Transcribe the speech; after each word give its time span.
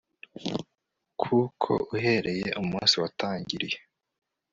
kuko 1.21 1.71
uhereye 1.95 2.47
umunsi 2.61 2.95
watangiriye 3.01 3.77